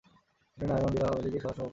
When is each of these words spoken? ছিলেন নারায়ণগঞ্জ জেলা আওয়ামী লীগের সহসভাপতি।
ছিলেন 0.51 0.67
নারায়ণগঞ্জ 0.69 0.95
জেলা 0.97 1.07
আওয়ামী 1.09 1.21
লীগের 1.25 1.41
সহসভাপতি। 1.43 1.69